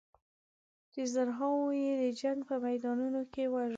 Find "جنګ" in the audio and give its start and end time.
2.21-2.39